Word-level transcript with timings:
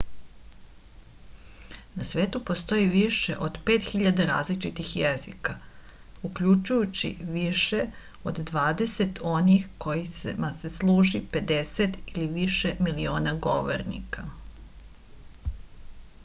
na 1.97 2.05
svetu 2.11 2.39
postoji 2.49 2.87
više 2.93 3.35
od 3.47 3.59
5000 3.67 4.25
različitih 4.29 4.89
jezika 5.01 5.53
uključujući 6.31 7.11
više 7.37 7.83
od 8.33 8.43
dvadeset 8.53 9.21
onih 9.35 9.69
kojima 9.87 10.53
se 10.65 10.73
služi 10.81 11.23
50 11.39 12.01
ili 12.15 12.27
više 12.41 12.75
miliona 12.89 13.39
govornika 13.51 14.27